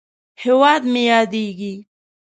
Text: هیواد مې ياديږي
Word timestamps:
هیواد 0.43 0.81
مې 0.91 1.01
ياديږي 1.11 1.73